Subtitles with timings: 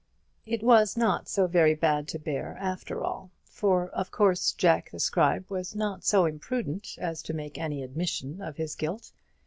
[0.47, 4.99] It was not so very bad to bear, after all; for of course Jack the
[4.99, 9.11] Scribe was not so imprudent as to make any admission of his guilt.